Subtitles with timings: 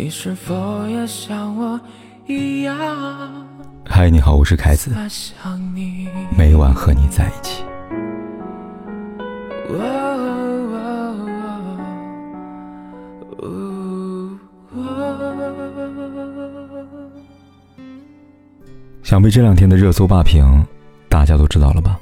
[0.00, 1.80] 你是否也像我
[2.28, 2.76] 一样？
[3.84, 4.92] 嗨，你好，我是凯子。
[6.30, 7.64] 每晚和你在一起。
[19.02, 20.64] 想必这两天的热搜霸屏，
[21.08, 21.98] 大家都知道了吧？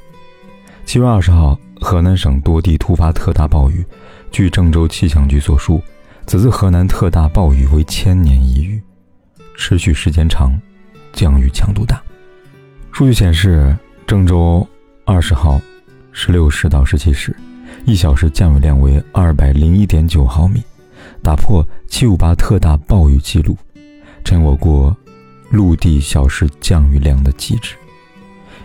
[0.85, 3.83] 七月二十号，河南省多地突发特大暴雨。
[4.31, 5.81] 据郑州气象局所述，
[6.27, 8.83] 此次河南特大暴雨为千年一遇，
[9.57, 10.61] 持续时间长，
[11.13, 12.03] 降雨强度大。
[12.91, 13.75] 数据显示，
[14.09, 14.67] 郑州
[15.05, 15.61] 二十号
[16.11, 17.35] 十六时到十七时，
[17.85, 20.61] 一小时降雨量为二百零一点九毫米，
[21.23, 23.57] 打破七五八特大暴雨记录，
[24.25, 24.95] 成我国
[25.51, 27.77] 陆地小时降雨量的极致。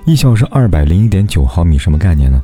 [0.05, 2.41] 一小时二百零一点九毫米什么概念呢？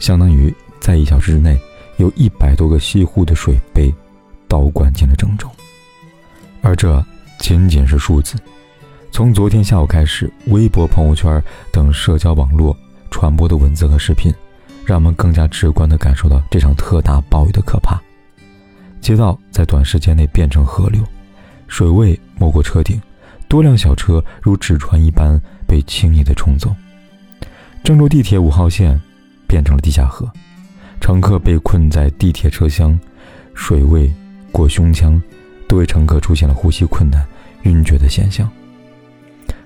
[0.00, 1.56] 相当于在一小时之内。
[1.98, 3.90] 有一百多个西湖的水被
[4.48, 5.48] 倒灌进了郑州，
[6.62, 7.04] 而这
[7.38, 8.36] 仅仅是数字。
[9.10, 12.76] 从昨天下午开始，微博、朋友圈等社交网络
[13.10, 14.34] 传播的文字和视频，
[14.84, 18.00] 让我们更加直观地感受到这场特大暴雨的可怕。
[19.00, 21.02] 街道在短时间内变成河流，
[21.66, 23.00] 水位没过车顶，
[23.48, 26.74] 多辆小车如纸船一般被轻易地冲走。
[27.84, 29.00] 郑州地铁五号线
[29.46, 30.30] 变成了地下河。
[31.00, 32.98] 乘客被困在地铁车厢，
[33.54, 34.12] 水位
[34.56, 35.20] 过胸腔，
[35.68, 37.22] 多位乘客出现了呼吸困难、
[37.64, 38.50] 晕厥的现象。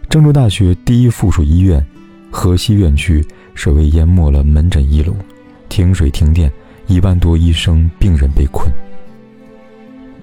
[0.09, 1.87] 郑州大学第一附属医院
[2.29, 3.25] 河西院区
[3.55, 5.15] 水位淹没了门诊一楼，
[5.69, 6.53] 停水停电，
[6.89, 8.69] 一万多医生病人被困。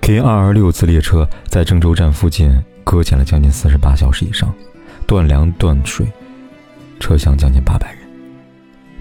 [0.01, 4.53] K 二二六次列车在郑州站附近搁浅了将近四十八小时以上，
[5.05, 6.05] 断粮断水，
[6.99, 8.01] 车厢将近八百人。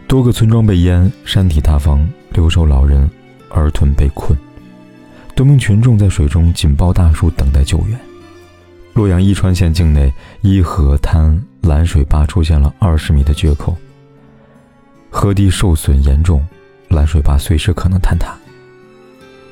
[0.06, 3.10] 多个村庄被淹，山体塌方，留守老人、
[3.50, 4.38] 儿童被困，
[5.36, 8.00] 多名群众在水中紧抱大树等待救援。
[8.94, 13.76] 洛阳伊川县境内伊河滩拦水坝出现了二十米的决口，
[15.10, 16.42] 河堤受损严重，
[16.88, 18.34] 拦水坝随时可能坍塌。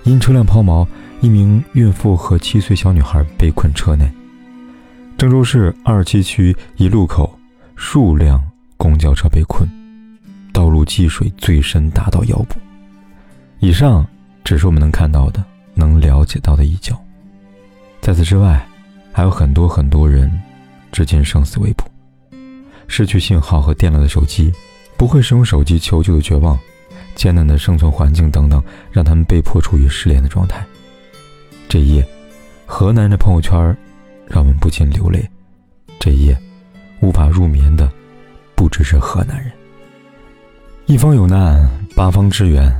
[0.05, 0.87] 因车辆抛锚，
[1.21, 4.11] 一名孕妇和七岁小女孩被困车内。
[5.19, 7.39] 郑州市二七区一路口
[7.77, 8.43] 数辆
[8.78, 9.69] 公交车被困。
[10.50, 12.56] 道路积水最深达到腰部。
[13.59, 14.06] 以上
[14.44, 15.44] 只是我们能看到的、
[15.75, 16.99] 能了解到的一角，
[18.01, 18.67] 在此之外，
[19.12, 20.31] 还有很多很多人，
[20.93, 21.85] 至今生死未卜。
[22.87, 24.53] 失去信号和电量的手机，
[24.97, 26.59] 不会使用手机求救的绝望，
[27.15, 28.62] 艰难的生存环境等等，
[28.93, 30.65] 让他们被迫处于失联的状态。
[31.69, 32.06] 这一夜，
[32.67, 33.59] 河南的朋友圈
[34.27, 35.29] 让我们不禁流泪。
[35.99, 36.39] 这一夜，
[37.01, 37.91] 无法入眠的，
[38.55, 39.51] 不只是河南人。
[40.87, 42.71] 一方有难，八方支援。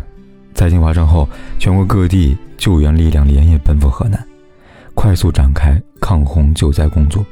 [0.53, 1.27] 灾情发生后，
[1.59, 4.27] 全国各地救援力量连夜奔赴河南，
[4.95, 7.25] 快速展开抗洪救灾工作，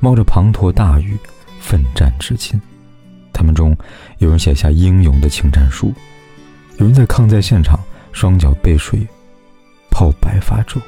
[0.00, 1.18] 冒着滂沱大雨，
[1.60, 2.60] 奋战至今。
[3.32, 3.76] 他们中
[4.18, 5.92] 有人写下英勇的请战书，
[6.78, 7.78] 有人在抗灾现场
[8.12, 9.06] 双脚被水
[9.90, 10.80] 泡白发皱，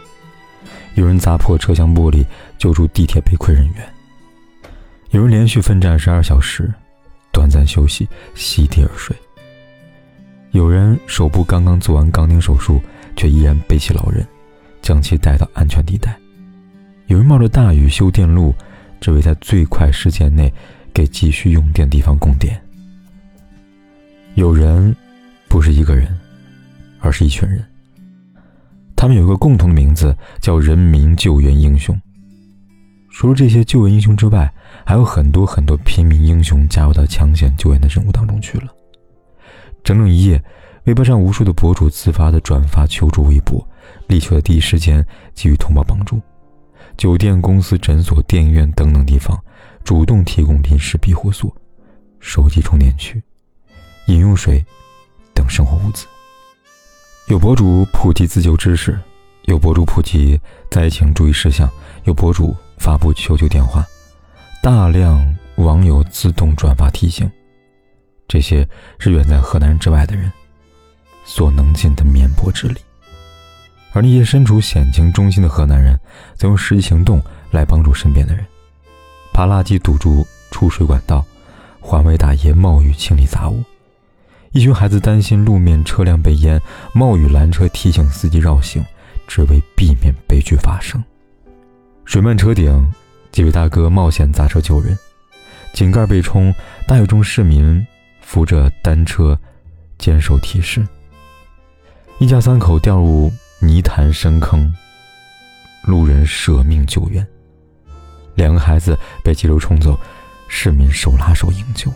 [0.95, 2.25] 有人砸破车厢玻璃
[2.59, 3.77] 救助地铁被困人员，
[5.11, 6.73] 有人连续奋战十二小时。
[7.33, 9.17] 短暂休息，席地而睡。
[10.53, 12.81] 有人手部刚刚做完钢钉手术，
[13.17, 14.27] 却依然背起老人，
[14.83, 16.17] 将其带到安全地带。
[17.07, 18.55] 有人冒着大雨修电路，
[19.01, 20.53] 只为在最快时间内
[20.93, 22.61] 给急需用电地方供电。
[24.35, 24.95] 有人
[25.49, 26.09] 不是一个人，
[27.01, 27.65] 而是一群人。
[28.97, 32.01] 他们有个共同的名字，叫人民救援英雄。
[33.11, 34.53] 除了这些救援英雄之外，
[34.85, 38.69] 还有很多很多平民英雄加入到抢险救援的任务当中去了。
[39.85, 40.43] 整整一夜，
[40.84, 43.67] 微博上无数的博主自发的转发求助微博，
[44.06, 46.21] 力求在第一时间给予同胞帮助。
[46.97, 49.37] 酒店、公司、诊所、电影院等等地方
[49.83, 51.55] 主动提供临时庇护所、
[52.21, 53.23] 手机充电区、
[54.06, 54.65] 饮用水
[55.33, 56.06] 等生活物资。
[57.28, 58.99] 有博主普及自救知识，
[59.44, 60.39] 有博主普及
[60.71, 61.69] 灾情注意事项，
[62.05, 62.55] 有博主。
[62.76, 63.87] 发布求救电话，
[64.61, 67.31] 大量网友自动转发提醒，
[68.29, 68.69] 这些
[68.99, 70.31] 是远在河南之外的人
[71.25, 72.76] 所能尽的绵薄之力。
[73.93, 75.99] 而那些身处险情中心的河南人，
[76.35, 78.44] 则用实际行动来帮助身边的人：
[79.32, 81.25] 扒垃圾堵住出水管道，
[81.81, 83.62] 环卫大爷冒雨清理杂物；
[84.50, 86.61] 一群孩子担心路面车辆被淹，
[86.93, 88.85] 冒雨拦车提醒司机绕行，
[89.29, 91.03] 只为避免悲剧发生。
[92.05, 92.93] 水漫车顶，
[93.31, 94.99] 几位大哥冒险砸车救人，
[95.73, 96.53] 井盖被冲，
[96.87, 97.87] 大雨中市民
[98.21, 99.38] 扶着单车
[99.99, 100.85] 坚守提示。
[102.20, 103.31] 一家三口掉入
[103.61, 104.72] 泥潭深坑，
[105.82, 107.26] 路人舍命救援。
[108.37, 109.99] 两个孩子被急流冲走，
[110.46, 111.93] 市民手拉手营救。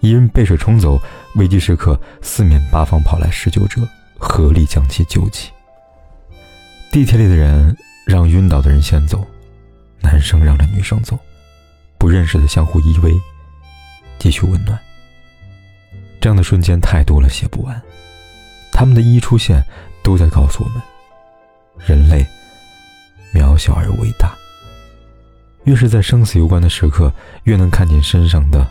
[0.00, 1.00] 一人被水冲走，
[1.34, 3.86] 危急时刻，四面八方跑来施救者，
[4.18, 5.50] 合力将其救起。
[6.90, 7.76] 地铁里的人
[8.06, 9.24] 让晕倒的人先走，
[10.00, 11.18] 男生让着女生走，
[11.98, 13.14] 不认识的相互依偎，
[14.18, 14.78] 继续温暖。
[16.20, 17.80] 这样的瞬间太多了，写不完。
[18.78, 19.60] 他们的一出现，
[20.04, 20.80] 都在告诉我们：
[21.84, 22.24] 人类
[23.34, 24.36] 渺小而伟大。
[25.64, 28.64] 越是在生死攸关的时刻，越能看见身上的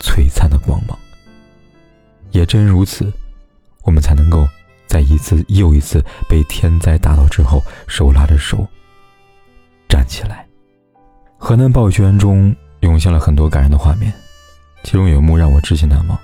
[0.00, 0.98] 璀璨的光芒。
[2.32, 3.08] 也正如此，
[3.84, 4.48] 我们才能够
[4.88, 8.66] 在一次又一次被天灾打倒之后，手拉着手
[9.88, 10.44] 站起来。
[11.38, 14.12] 河南暴雨救援中涌现了很多感人的画面，
[14.82, 16.18] 其中有一幕让我至今难忘：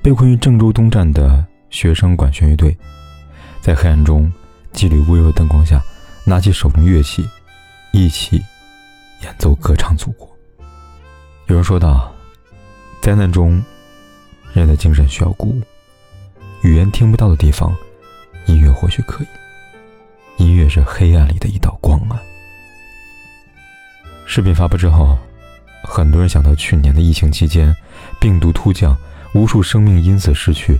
[0.00, 2.76] 被困于郑州东站的学生管弦乐队，
[3.60, 4.32] 在黑暗中，
[4.72, 5.80] 几缕微弱灯光下，
[6.24, 7.28] 拿起手中乐器，
[7.92, 8.42] 一起。
[9.22, 10.30] 演奏歌唱祖国。
[11.48, 12.14] 有人说道
[13.02, 13.60] ：“灾难中，
[14.52, 15.60] 人的精神需要鼓舞。
[16.62, 17.76] 语言听不到的地方，
[18.46, 19.26] 音乐或许可以。
[20.36, 22.22] 音乐是黑暗里的一道光啊。”
[24.24, 25.18] 视频发布之后，
[25.82, 27.74] 很多人想到去年的疫情期间，
[28.20, 28.96] 病毒突降，
[29.34, 30.78] 无数生命因此失去，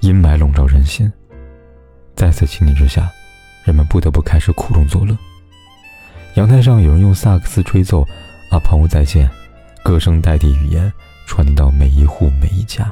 [0.00, 1.10] 阴霾笼罩人心。
[2.14, 3.10] 在此情景之下，
[3.64, 5.16] 人们不得不开始苦中作乐。
[6.34, 8.02] 阳台上有人用萨克斯吹奏
[8.50, 9.28] 《阿朋友再见》，
[9.82, 10.92] 歌声代替语言，
[11.26, 12.90] 传递到每一户每一家。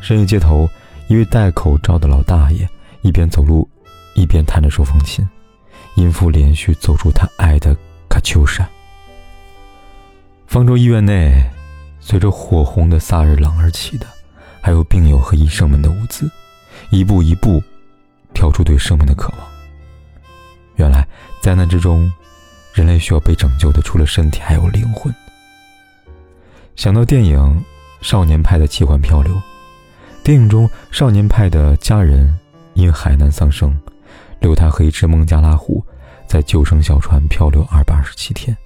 [0.00, 0.68] 深夜街头，
[1.08, 2.66] 一位戴口罩的老大爷
[3.02, 3.68] 一边走路，
[4.14, 5.28] 一边弹着手风琴，
[5.96, 7.74] 音符连续奏出他爱的
[8.08, 8.64] 《卡秋莎》。
[10.46, 11.42] 方舟医院内，
[12.00, 14.06] 随着火红的萨日朗而起的，
[14.60, 16.30] 还有病友和医生们的物资，
[16.90, 17.62] 一步一步，
[18.34, 19.48] 跳出对生命的渴望。
[20.76, 21.06] 原来，
[21.40, 22.10] 灾难之中。
[22.72, 25.12] 人类需要被拯救的，除了身体，还有灵魂。
[26.76, 27.36] 想到电影
[28.00, 29.34] 《少年派的奇幻漂流》，
[30.22, 32.32] 电影中少年派的家人
[32.74, 33.76] 因海难丧生，
[34.38, 35.84] 留他和一只孟加拉虎
[36.28, 38.56] 在救生小船漂流二百二十七天，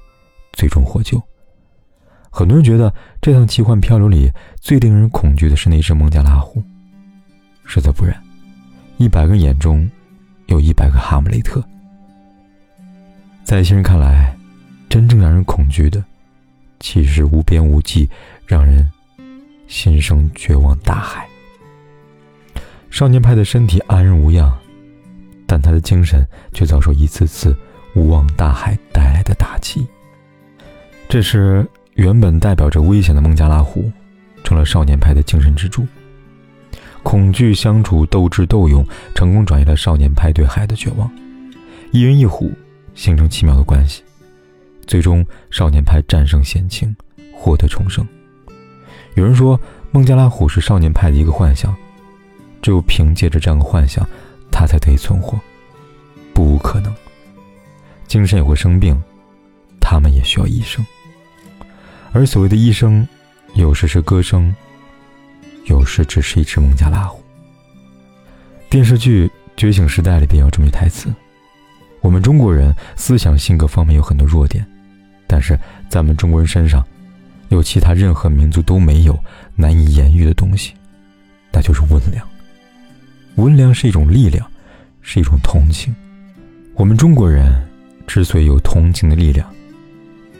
[0.52, 1.20] 最终获救。
[2.30, 2.92] 很多人觉得
[3.24, 4.30] 这趟奇幻漂流里
[4.60, 6.62] 最令人恐惧的是那只孟加拉虎，
[7.64, 8.14] 实则不然，
[8.98, 9.90] 一百个眼中
[10.48, 11.64] 有一百个哈姆雷特。
[13.42, 14.36] 在一些人看来，
[14.90, 16.04] 真正让人恐惧的，
[16.80, 18.06] 其实是无边无际、
[18.46, 18.86] 让人
[19.68, 21.26] 心生绝望大海。
[22.90, 24.54] 少年派的身体安然无恙，
[25.46, 27.56] 但他的精神却遭受一次次
[27.94, 29.86] 无望大海带来的打击。
[31.08, 33.90] 这时，原本代表着危险的孟加拉虎，
[34.42, 35.86] 成了少年派的精神支柱。
[37.02, 41.10] 恐惧相处、斗智斗勇，成功转移了少年派对海的绝望。
[41.90, 42.52] 一人一虎。
[42.96, 44.04] 形成奇妙的关系，
[44.86, 46.94] 最终少年派战胜险情，
[47.34, 48.06] 获得重生。
[49.14, 49.60] 有人说，
[49.90, 51.74] 孟加拉虎是少年派的一个幻想，
[52.62, 54.08] 只有凭借着这样的幻想，
[54.48, 55.36] 他才得以存活。
[56.32, 56.94] 不无可能，
[58.06, 58.96] 精神也会生病，
[59.80, 60.86] 他们也需要医生。
[62.14, 63.06] 而所谓的医生，
[63.54, 64.54] 有时是歌声，
[65.64, 67.20] 有时只是一只孟加拉虎。
[68.70, 69.26] 电视剧
[69.56, 71.12] 《觉醒时代》里边有这么一台词。
[72.00, 74.64] 我们中国人思想性格方面有很多弱点，
[75.26, 76.86] 但是在我们中国人身上，
[77.48, 79.18] 有其他任何民族都没有
[79.56, 80.72] 难以言喻的东西，
[81.50, 82.24] 那就是温良。
[83.34, 84.48] 温良是一种力量，
[85.02, 85.92] 是一种同情。
[86.74, 87.60] 我们中国人
[88.06, 89.52] 之所以有同情的力量，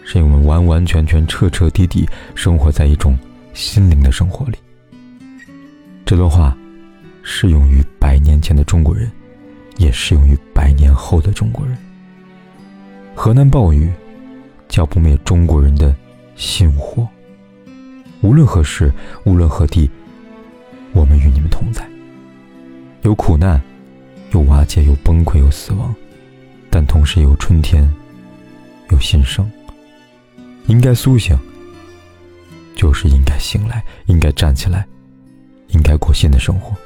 [0.04, 3.18] 是因为我们完完全全、彻彻底底生活在一种
[3.52, 4.56] 心灵的生活里。
[6.04, 6.56] 这段话
[7.23, 9.11] 适用于百年前的中国人。
[9.76, 11.76] 也适用于百年后的中国人。
[13.12, 13.92] 河南暴雨，
[14.68, 15.92] 浇不灭中国人的
[16.37, 17.04] 心火。
[18.20, 18.92] 无论何时，
[19.25, 19.90] 无论何地，
[20.92, 21.84] 我们与你们同在。
[23.02, 23.61] 有苦难，
[24.30, 25.92] 有瓦解，有崩溃，有死亡，
[26.70, 27.92] 但同时也有春天，
[28.90, 29.44] 有新生。
[30.66, 31.37] 应该苏醒，
[32.75, 34.87] 就是应该醒来，应该站起来，
[35.68, 36.76] 应该过新的生活。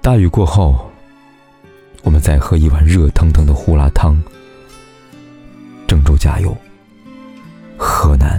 [0.00, 0.90] 大雨过后。
[2.02, 4.14] 我们再喝一碗热腾腾的胡辣汤。
[5.88, 6.54] 郑州加油，
[7.78, 8.38] 河南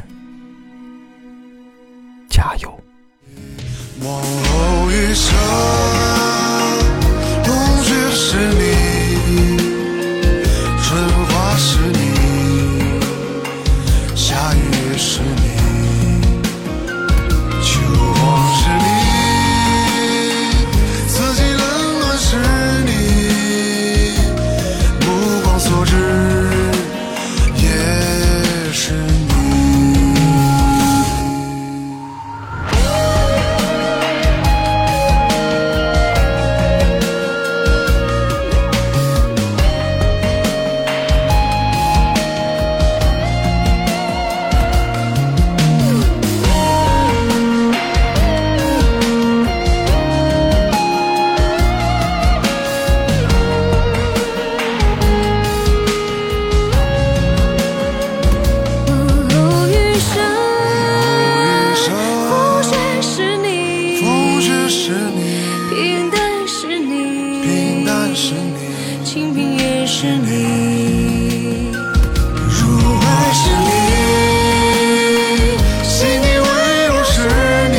[65.69, 71.71] 平淡是你，平淡是你，清贫也是你，
[72.49, 72.67] 如
[72.99, 73.69] 爱是你，
[75.83, 76.47] 细腻温
[76.87, 77.15] 柔是
[77.71, 77.75] 你，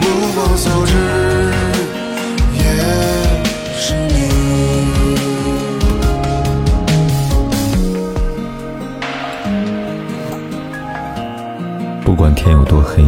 [0.00, 0.92] 目光所至
[2.54, 2.60] 也
[3.78, 4.18] 是你。
[12.04, 13.04] 不管天有多黑，